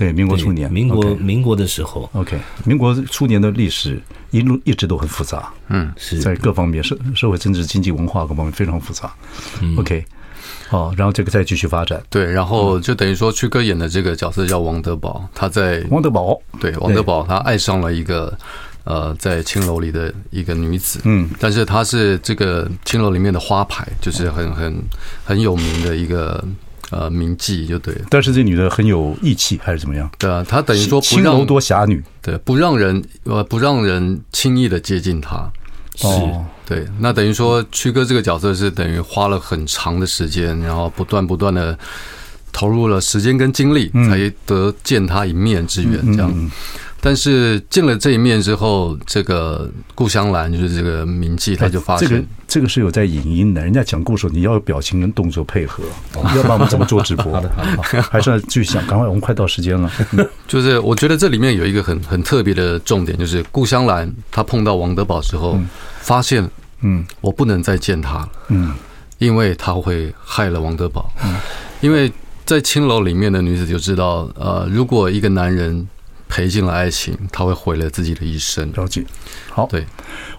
[0.00, 2.08] 对，民国初年，民国民国的时候。
[2.14, 9.12] OK，民国初年的历史一路一直都很复杂，嗯，是在各方面社社会政治经济文化各方面非常复杂。
[9.76, 10.02] OK，
[10.70, 12.02] 哦，然后这个再继续发展。
[12.08, 18.34] 对，然后就等于说曲哥演的这个角色叫王德宝，他在王德宝，对王德宝，他爱上了一个。
[18.84, 24.82] 呃，在青楼里的一个女子，嗯，但是她是这个青楼里面的花牌，就是很很
[25.22, 26.42] 很有名的一个
[26.90, 27.94] 呃铭记，就对。
[28.08, 30.10] 但是这女的很有义气，还是怎么样？
[30.18, 35.50] 对啊，她等于说不青楼多侠女，对，不让人呃不让人轻易的接近她。
[36.02, 41.78] 哦，对，那等于说曲哥这个角色是等于花了很长的时间，然后不断不断的
[42.52, 46.50] 投入了时间跟精力，才得见她一面之缘，这样。
[47.02, 55.82] 但是见了这一面之后，这个顾香兰就是这个名妓，他就发现这个这个是有在影音的，人家讲故事你要有表情跟动作配合，
[56.14, 57.32] 要不然我们怎么做直播？
[57.32, 57.50] 好的，
[58.02, 59.90] 还是要继续讲，赶快，我们快到时间了。
[60.46, 65.58] 就是我觉得这里面有一个很很特别的重点，就是顾香兰她碰到王德宝之后，
[66.00, 66.46] 发现
[66.82, 68.74] 嗯，我不能再见他了，嗯，
[69.16, 71.34] 因为他会害了王德宝，嗯，
[71.80, 72.12] 因为
[72.44, 75.88] 在青楼里面的女子就知道，呃，如果一个男人。
[76.30, 78.72] 赔进了爱情，他会毁了自己的一生。
[78.76, 79.04] 了解，
[79.50, 79.84] 好，对，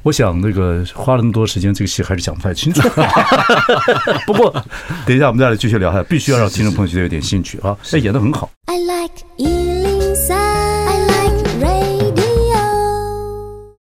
[0.04, 2.82] 我想那个花了那么多时间，这个戏还是讲不太清楚。
[4.26, 4.50] 不过，
[5.06, 7.78] 等一下我们再来继续聊下，必须要让听众朋友觉得有点兴趣啊！
[7.92, 8.50] 哎，演的很好。
[8.68, 9.12] I like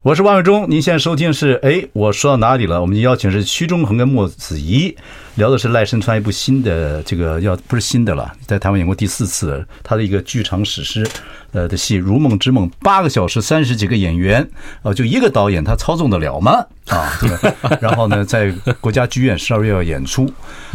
[0.09, 2.81] 我是万伟忠，您现在收听是哎，我说到哪里了？
[2.81, 4.97] 我们邀请是屈中恒跟莫子仪，
[5.35, 11.07] 聊的是赖声川一部新的这个要不是新的了，在台湾演过第四次他的一个剧场史诗
[11.51, 14.49] 呃的戏《如梦之梦》，八个小时三十几个演员
[14.81, 16.53] 呃，就一个导演他操纵得了吗？
[16.87, 20.27] 啊，对，然后呢， 在国家剧院十二月要演出，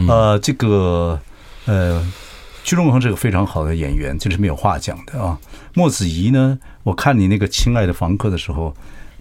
[0.06, 1.18] 呃，这个
[1.64, 2.00] 呃，
[2.62, 5.36] 屈中恒是个非常好的演员，这是没有话讲的啊。
[5.72, 8.72] 莫子仪呢，我看你那个《亲爱的房客》的时候。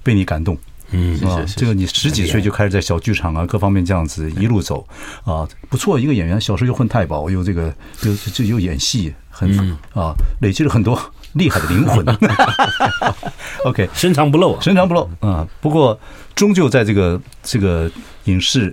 [0.04, 0.58] 被你感动，
[0.92, 4.86] 嗯啊，这个你十几岁就开始在小剧场啊，各方面这样子一路走
[5.24, 9.50] 啊，不错，一个演员，小时候又混太保，又这个又这又演戏，很
[9.94, 11.00] 啊，累积了很多
[11.34, 12.06] 厉害的灵魂。
[13.66, 15.48] OK，深藏不露，深藏不露啊。
[15.62, 15.98] 不过
[16.36, 17.90] 终究在这个这个
[18.26, 18.72] 影视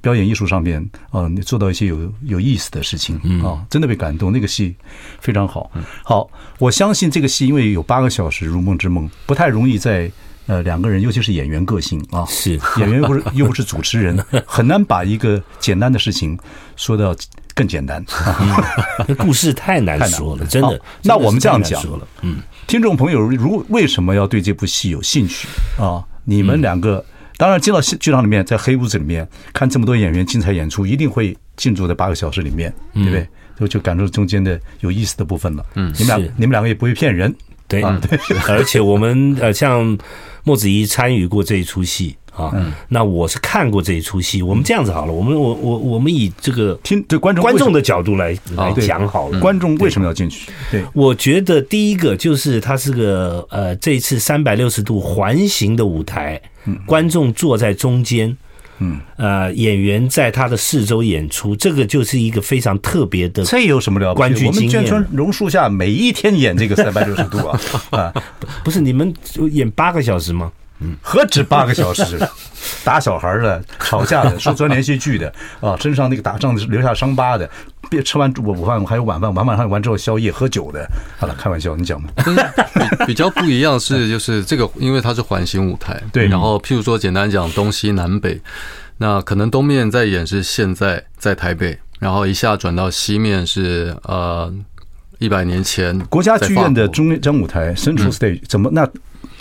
[0.00, 4.32] 表演艺术上面啊，你做到一些有有意思的事情啊，真的被感动。
[4.32, 4.74] 那个戏
[5.20, 5.70] 非常好，
[6.02, 10.10] 好，我相信这个戏因为有八个小时如梦之梦，不太容易在。
[10.46, 16.38] 呃，两个人，尤其是演员个性啊，是演员又不是又不是主持人，很难把一个简单的事情
[16.76, 17.14] 说到
[17.54, 18.04] 更简单。
[19.06, 20.80] 那故事太难说了，真的。
[21.02, 21.80] 那我们这样讲，
[22.22, 25.46] 嗯，听众朋友，如为什么要对这部戏有兴趣
[25.78, 26.04] 啊？
[26.24, 27.04] 你们两个
[27.36, 33.28] 当然进到剧场里面，在黑屋子里面看这么多演员精彩演出，一定会进驻在八个小时里面，对不对？
[33.60, 35.64] 就就感受中间的有意思的部分了。
[35.74, 37.32] 嗯，你们俩你们两个也不会骗人，
[37.80, 39.98] 对，对， 而且我们呃像。
[40.44, 42.52] 莫子仪参与过这一出戏啊，
[42.88, 44.42] 那我是看过这一出戏。
[44.42, 49.38] 我们这样子好了，我们我我我们以这个听对观众观众的角度来来讲好了。
[49.38, 50.50] 观众为什么要进去？
[50.68, 56.42] 对，我觉得第一个就是它是个呃，这一次三百六十度环形的舞台，
[56.86, 58.36] 观众坐在中间，
[58.82, 63.44] 嗯呃，演员在他的四周演出，这个就是一个非常特别的。
[63.44, 64.46] 这有什么了不起？
[64.46, 68.12] 我们眷村榕树下每一天演这个三百六十度啊 啊！
[68.64, 69.14] 不是你们
[69.52, 70.50] 演八个小时吗？
[70.82, 72.18] 嗯，何止八个小时？
[72.84, 77.48] 打小孩的、吵架的、说钻连续剧的啊，身上那个打仗的留下伤疤的，
[77.90, 80.88] 别吃完午午饭还有晚饭，晚饭还有完之后宵夜喝酒的。
[81.18, 82.10] 好了，开玩笑，你讲吧。
[82.24, 86.28] 比比较不一样是，就是这个，因为它是环形舞台，对。
[86.28, 88.40] 然后，譬如说，简单讲，东西南北，
[88.98, 94.52] 那可能东面在演是现在在台北，然后一下转到西面是呃
[95.18, 95.98] 一百年前。
[96.06, 98.88] 国家剧院的中央舞台 Central Stage 怎么那？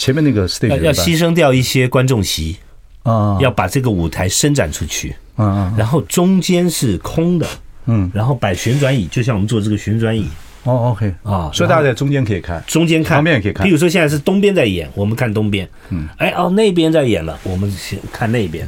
[0.01, 2.57] 前面那个 stage 要牺牲掉一些观众席
[3.03, 7.45] 啊，要把这个舞台伸展出去，嗯，然后中间是空的，
[7.85, 10.27] 嗯，然后摆旋转椅，就像我们做这个旋转椅，
[10.63, 11.13] 哦，OK。
[11.21, 13.63] 啊，所以大家在中间可以看，中间看，旁边也可以看。
[13.63, 18.67] 比如说现在是东边在演，我们看东边，嗯，哎哦那边在演了，我们先看那边，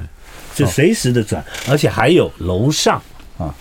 [0.53, 3.01] 就随时的转，而且还有楼上
[3.39, 3.51] 啊，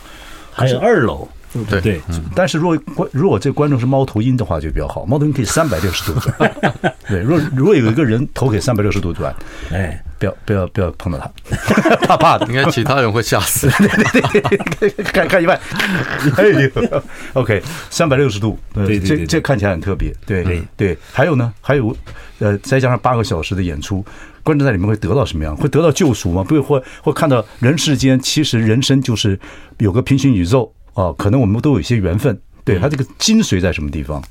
[0.52, 1.26] 还有二楼。
[1.68, 2.00] 对对，
[2.34, 6.52] 但是如果观如果这个观众是猫头鹰的话就比较好，猫头鹰可以三百六十度转。
[7.08, 9.34] 对，如果如果有一个人头可以三百六十度转，
[9.70, 12.46] 哎，不要不要不要碰到他， 怕怕的。
[12.46, 13.68] 应该其他人会吓死。
[15.12, 15.60] 看看一半，
[16.36, 16.70] 哎呦
[17.34, 20.96] ，OK，三百六十度，呃对对对对这这看起来很特别，对对对。
[21.12, 21.94] 还有呢，还有
[22.38, 24.04] 呃，再加上八个小时的演出，
[24.42, 25.54] 观众在里面会得到什么样？
[25.56, 26.42] 会得到救赎吗？
[26.42, 29.38] 不会，会会看到人世间其实人生就是
[29.78, 32.38] 有个平行宇宙啊，可能我们都有一些缘分。
[32.64, 34.22] 对，他这个精髓在什么地方？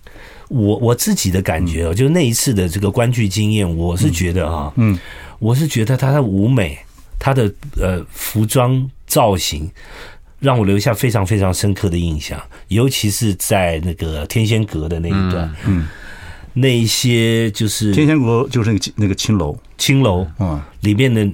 [0.47, 4.97] 我我自己的感觉哦，就是那一次的这个观剧经验，我是觉得啊，嗯，
[5.39, 6.78] 我是觉得他的舞美，
[7.19, 9.69] 他的呃服装造型，
[10.39, 15.88] 让我留下非常非常深刻的印象，尤其是在那个天仙阁的那一段，嗯，
[16.54, 21.30] 那一些就是天仙阁就是那个那个青楼，青楼，嗯，里面的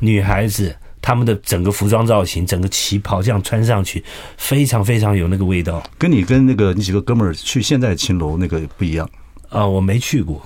[0.00, 0.76] 女孩子。
[1.02, 4.02] 他们的整个服装造型，整个旗袍这样穿上去，
[4.36, 5.82] 非常非常有那个味道。
[5.98, 9.10] 跟你跟那个你几个哥们儿去现在青楼那个不一样
[9.50, 10.40] 啊，我没去过。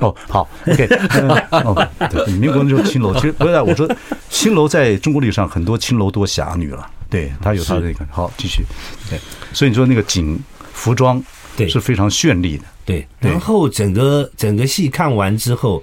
[0.00, 0.86] 哦，好，OK，
[1.50, 3.14] 哦，对，民国就是青楼。
[3.14, 3.90] 其实不是，我说
[4.28, 8.06] 青楼在中国历史上很多青楼多侠女了，对，他有他的那个。
[8.10, 8.62] 好，继续。
[9.08, 9.18] 对，
[9.54, 10.38] 所以你说那个景
[10.74, 11.22] 服装
[11.56, 12.64] 对是非常绚丽的。
[12.84, 15.82] 对，然后整个整个戏看完之后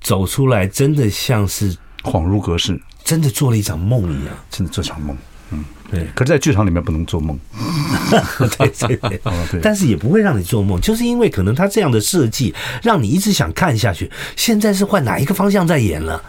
[0.00, 1.76] 走出来，真的像是。
[2.04, 5.16] 恍如隔世，真的做了一场梦一样，真的做场梦。
[5.50, 6.06] 嗯，对。
[6.14, 7.38] 可是，在剧场里面不能做梦。
[8.58, 9.60] 对对对， 对。
[9.60, 14.10] 但是也不会让你做梦，就是因为可能他这样的设计，让你一直想看下去。
[14.36, 16.22] 现在是换哪一个方向在演了，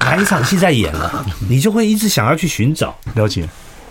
[0.00, 2.96] 哪一场戏在演了， 你就会一直想要去寻找。
[3.14, 3.48] 了解，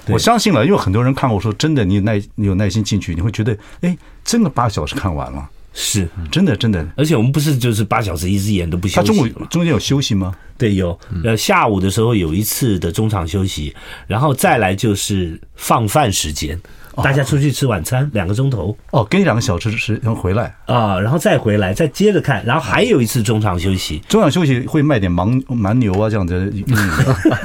[0.07, 5.49] 我相信了，因为很多人看过，说真的，你有耐，你有耐心进去，你会觉得，哎，真的八小时看完了。
[5.77, 8.95] 是真的，真的，而且我们不是就是八小时一直演都不休息。
[8.95, 10.33] 他中午中间有休息吗？
[10.57, 10.97] 对，有。
[11.23, 13.75] 呃，下午的时候有一次的中场休息，
[14.07, 16.57] 然后再来就是放饭时间。
[17.03, 23.99] 大家出去吃晚餐，两个钟头哦，给你两个小时时间回来啊，然后再回来，再接着看，然后还有一次中场休息。
[24.07, 26.53] 中场休息会卖点蛮蛮牛啊，这样子。
[26.67, 26.75] 嗯，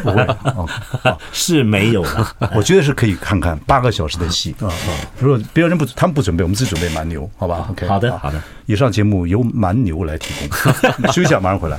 [0.03, 0.23] 不会
[0.55, 0.69] 哦，
[1.33, 2.37] 是没有了。
[2.55, 4.69] 我觉得是可以看看八个小时的戏啊。
[5.19, 8.41] 如果别人不，他们不准备，我们自己准备蛮牛，好吧？OK，好的，好的。
[8.67, 10.73] 以上节目由蛮牛来提供。
[11.13, 11.77] 休息一下，马上回来。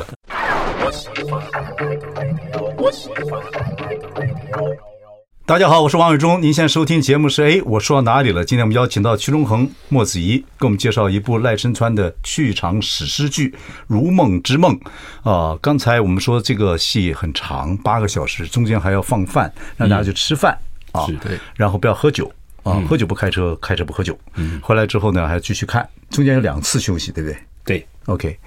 [5.51, 6.41] 大家好，我是王伟忠。
[6.41, 8.45] 您现在收听节目是哎，我说到哪里了？
[8.45, 13.49] 今天我们邀请到屈中恒、莫子仪，给我们介绍一部赖声川的剧场史诗剧
[13.85, 14.79] 《如梦之梦》
[15.29, 15.59] 啊。
[15.61, 20.57] 刚才我们说这个戏很长，八个小时，中间还要放饭，让大家去吃饭
[20.93, 22.31] 啊，对，然后不要喝酒
[22.63, 24.17] 啊，喝酒不开车，开车不喝酒。
[24.35, 27.37] 嗯回来之后呢，还要继续看，中间有两次休息，对不对？
[28.05, 28.39] 对，OK，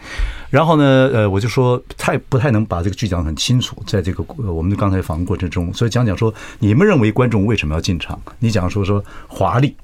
[0.51, 8.21] 然后呢，呃，我就说太不太能把这个剧讲得很清楚，在这个我们的刚才访问过程中，所以讲讲说你们认为观众为什么要进场？
[8.39, 9.75] 你讲说说华丽、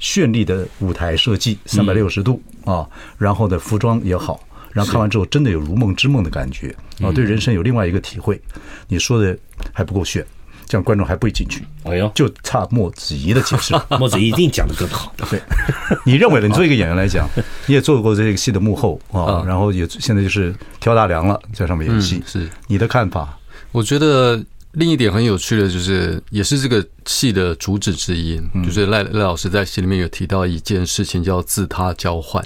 [0.00, 2.88] 绚丽的舞台设计，三百六十度啊，
[3.18, 4.40] 然后的服装也好，
[4.72, 8.40] 然后看完之后真的有如梦之梦的感觉啊，对人生有另外一个体会。
[8.88, 9.36] 你说的
[9.72, 10.24] 还不够炫。
[10.70, 11.64] 这样观众还不会进去。
[11.82, 13.74] 哎呦，就差莫子仪的解释。
[13.98, 15.12] 莫子仪一定讲的更好。
[15.28, 15.42] 对，
[16.04, 16.46] 你认为呢？
[16.46, 17.28] 你作为一个演员来讲，
[17.66, 22.22] 你也做过这个戏的幕后啊，然后也现在就是挑大梁了，在上面演戏。
[22.24, 23.36] 是你的看法？
[23.72, 24.40] 我觉得
[24.74, 32.44] 另一点很有趣的就是，也是这个戏的主旨之一，就是赖赖老师在戏里面有提到一件事情，叫自他交换。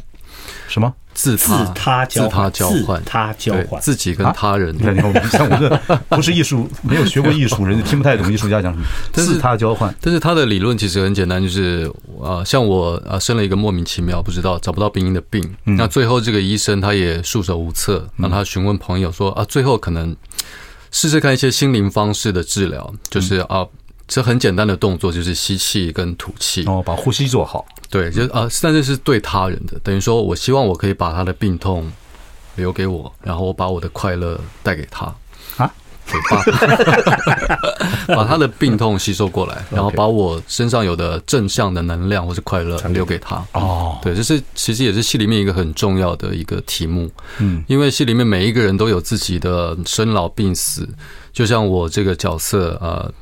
[0.69, 0.93] 什么？
[1.15, 4.75] 自他他交换，交换，他交换，自己跟他人。
[4.77, 4.97] 你看，
[5.31, 8.85] 像我这不是艺术，没有学过艺术人，听不太懂艺术家讲什么。
[9.13, 11.89] 自他交换，但是他的理论其实很简单，就是
[12.21, 20.17] 啊，像我啊生了一个莫名其妙不知道找不到病因的病，那最后这个医生他也束手无策，让他询问朋友说啊，最后可能
[20.91, 23.65] 试试看一些心灵方式的治疗，就是啊，
[24.09, 27.65] 这很简单的动作就是吸气跟吐气，哦，把呼吸做好。
[27.95, 31.93] 对，就啊，但是是对他人的，等于说我希望我可以把他的病痛
[32.57, 35.07] 留给我，然后我把我的快乐带给他
[35.59, 35.73] 啊，
[36.11, 43.37] 对，把 把他的病痛吸收过来，然后把我身上有的正向的能量或是快乐留给他。
[43.53, 47.09] 哦，对，这是其实也是戏里面一个很重要的一个题目。
[47.39, 50.89] 嗯，因为戏里面每一个人都有自己的生老病死，
[51.33, 53.15] 就像我这个角色，呃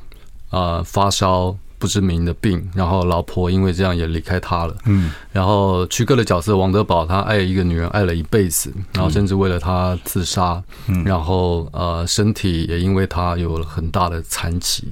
[0.49, 1.55] 呃，发烧。
[1.83, 4.73] 不知名的病，然后老婆因为这样也离开他了。
[4.85, 10.63] 嗯，然后曲哥的角色王德宝，他爱一个女人爱了一辈子，然后甚至为了她自杀。
[10.87, 14.87] 嗯，然后呃，身体也因为他有了很大的残疾。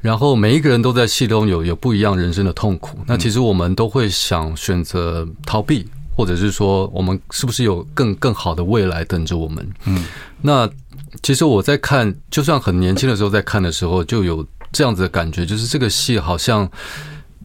[0.00, 2.98] 然后每一个人都在戏中有有不一样人生的痛苦。
[3.06, 9.68] 那其实我们都会想选择逃避，或者是说我们是不是有更更好的未来等着我们？
[9.84, 10.02] 嗯，
[10.40, 10.66] 那。
[11.22, 16.70] 其实我在看，就算很年轻的时候在看的时候，就有这样子的感觉，就是这个戏好像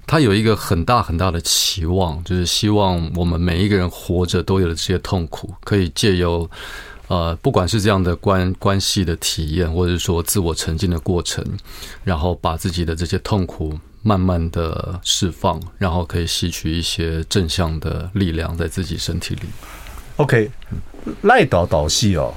[0.05, 6.49] 他有一个很大很大的期望，就是希望我们每一个人活着都有了这些痛苦，可以借由
[7.07, 11.45] 呃，不管是这样的关关系的体验，或者说自我沉浸的过程，
[12.03, 19.41] 然后把自己的这些痛苦慢慢的释放，然后可以吸取一些正向的力量在自己身体里。
[20.17, 20.49] OK，
[21.23, 22.33] 赖导导戏哦，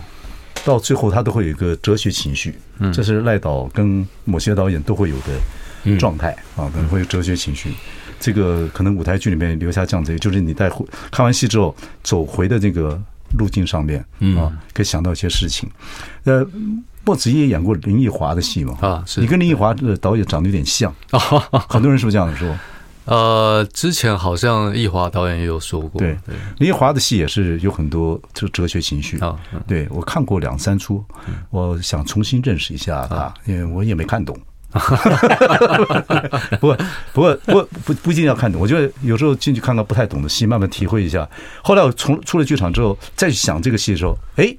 [0.64, 7.72] 到最后他都会有一个哲学情绪，嗯，这是赖导跟某些导演都会有的状态啊，可能会有哲学情绪。
[8.18, 10.70] 这个可能舞台剧里面留下这样子，就是你在
[11.10, 12.98] 看完戏之后走回的这个
[13.38, 14.00] 路径上面
[14.38, 15.68] 啊，可以想到一些事情。
[16.24, 16.46] 呃，
[17.04, 18.78] 莫子仪也演过林奕华的戏嘛？
[18.80, 20.94] 啊，是你跟林奕华的导演长得有点像，
[21.68, 22.56] 很多人是不是这样说？
[23.04, 26.16] 呃，之前好像易华导演也有说过，对，
[26.58, 29.38] 林奕华的戏也是有很多就哲学情绪啊。
[29.66, 31.04] 对，我看过两三出，
[31.50, 34.34] 我想重新认识一下他，因为我也没看懂。
[36.60, 36.78] 不过，
[37.12, 38.60] 不过，不不不一定要看懂。
[38.60, 41.28] 我觉得有时候进去看看不太懂的戏，慢慢体会一下。
[41.62, 44.56] 后来我从出了剧场之后，再去想这个戏的时候，哎，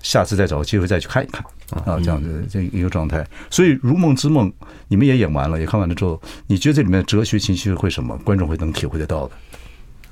[0.00, 1.44] 下次再找个机会再去看一看。
[1.70, 4.50] 啊，这样子这一个状态，所以《如梦之梦》
[4.86, 8.16] 你们也演完了，也看完了之后，你觉得这里面的哲学情绪会什么？
[8.18, 9.34] 观众会能体会得到的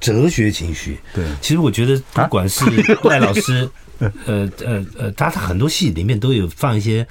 [0.00, 0.98] 哲学情绪。
[1.14, 2.64] 对，其实我觉得不管是
[3.04, 7.06] 赖老师，呃呃呃，他他很多戏里面都有放一些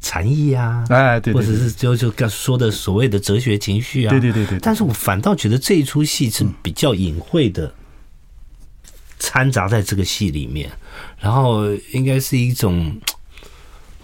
[0.00, 4.58] 禅意啊，哎，对，或者是就就刚说的所谓的哲学情绪啊，对对对对。
[4.60, 7.72] 但是我反倒觉得这一出戏是比较隐晦的，
[9.18, 10.70] 掺杂在这个戏里面，
[11.18, 13.00] 然后应该是一种。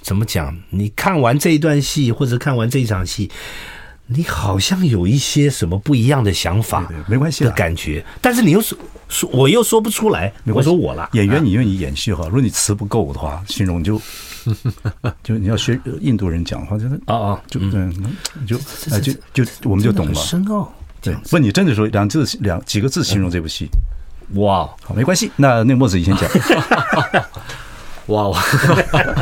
[0.04, 0.54] 怎么讲？
[0.68, 3.30] 你看完这一段戏，或者看完这一场戏，
[4.06, 8.04] 你好像有一些什么不一样的想法，没关系的感觉。
[8.20, 8.76] 但是你又说
[9.08, 10.30] 说，我又说不出来。
[10.44, 12.26] 我说我了，演员，你愿意演戏哈？
[12.26, 13.98] 如果你词不够的话， 形容就
[15.22, 18.14] 就你要学印度人讲话，就是啊啊，就嗯，
[18.46, 18.58] 就
[19.00, 20.14] 就就我们就懂了。
[20.14, 23.70] 深奥，对，不，你真的说两字两几个字形容这部戏，
[24.34, 25.30] 哇，好，没关系。
[25.36, 26.28] 那那墨子你先讲。
[28.06, 28.42] 哇哇，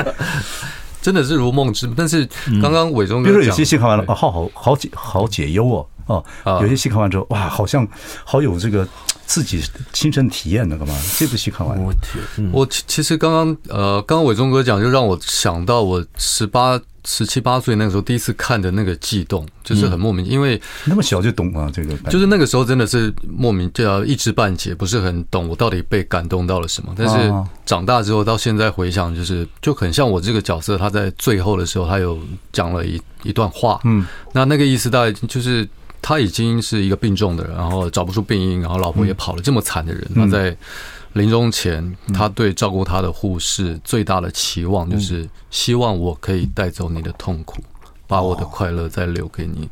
[1.00, 1.94] 真的是如梦之梦。
[1.96, 2.28] 但是
[2.60, 7.86] 刚刚伟忠哥，比如说有些戏看完了，啊，好好好解好解忧哦，哦，有些戏看完之后，哇，好像
[8.24, 8.86] 好有这个
[9.26, 9.62] 自己
[9.92, 10.94] 亲身体验的，干嘛？
[11.18, 16.80] 这部戏看完，我天，我其实刚刚呃，刚刚伟忠哥讲，就让我想到我十八。
[17.04, 26.94] 十七八岁那个时候第一次看的那个悸动，就是很莫名，因为那么小就懂啊，这个就是那个时候真的是莫名，就要一知半解，不是很懂我到底被感动到了什么。
[26.96, 27.32] 但是
[27.66, 32.18] 长大之后到现在回想，就是就很像我这个角色，他在最后的时候，他有
[32.52, 35.68] 讲了一一段话，嗯，那那个意思大概就是
[36.00, 40.56] 他已经是一个病重的人，然后找不出病因，然后老婆也跑了，这么惨的人，他在。
[41.14, 47.62] 临终前，他对照顾他的护士最大的期望就是希望我可以带走你的痛苦，
[48.12, 49.66] 把我的快乐再留给你。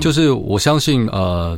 [0.00, 1.56] 就是我相信，呃，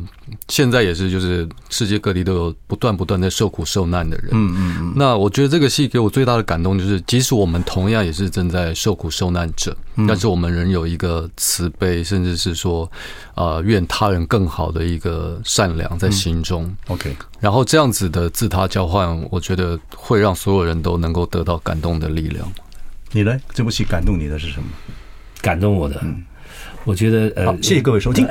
[0.49, 4.27] 现在也是，就是世界各地都有不断不断在受苦受难的人。
[4.33, 4.93] 嗯嗯嗯。
[4.95, 9.75] 那我觉得这个戏给我最大的感动就是，即使我们同样也是正在受苦受难者，
[10.07, 12.87] 但是我们仍有一个慈悲，甚至是说，
[13.33, 16.71] 呃，愿他人更好的一个善良在心中。
[16.89, 17.15] OK。
[17.39, 22.47] 然后这样子的自他交换，我觉得会让所有人都能够得到感动的力量。
[23.11, 23.39] 你呢？
[23.53, 24.67] 这部戏感动你的是什么？
[25.47, 26.21] 感动我的，嗯，
[26.83, 28.27] 我觉得呃，谢谢各位收听。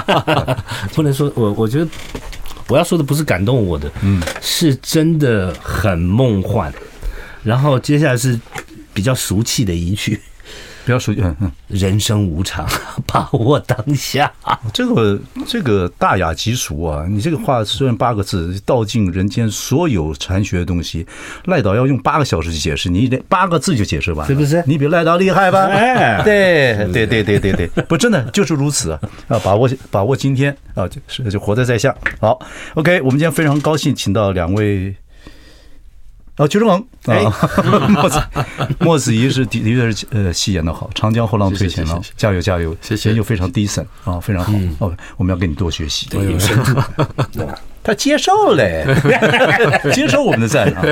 [0.94, 1.86] 不能说我，我觉得
[2.68, 6.72] 我要说的不是感动我的，嗯，是真的很梦幻。
[7.44, 8.40] 然后接下来是
[8.94, 10.18] 比较俗气的一句。
[10.90, 12.66] 不要说，嗯嗯，人生无常，
[13.06, 14.28] 把握当下。
[14.72, 17.06] 这个这个大雅极俗啊！
[17.08, 21.06] 你这个话虽然八个字，道尽人间所有禅学的东西，
[21.44, 24.64] 赖导要用八个小时去解释，你连八个字就解释完，是不是？
[24.66, 25.66] 你比赖导厉害吧？
[25.66, 29.00] 哎，对对对对对对， 不，真的就是如此啊！
[29.28, 31.94] 要把握把握今天啊，就是就活在在下。
[32.18, 32.36] 好
[32.74, 34.92] ，OK，我们今天非常高兴，请到两位。
[36.40, 37.30] 哦，邱志蒙啊，
[37.92, 38.22] 莫子
[38.78, 46.34] 莫子仪是的的确是呃戏演的好，长江后浪推前浪，加油加油，谢谢，又非常 decent 啊，非常好哦，我们要跟你多学习，对，
[47.84, 48.62] 他接受了，
[49.92, 50.82] 接受我们的赞啊，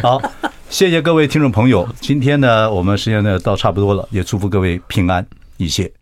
[0.00, 0.22] 好，
[0.70, 5.26] 谢谢各位听众朋友，今天呢我们时间呢到差不多了，也祝福各位平安
[5.58, 5.92] 一切。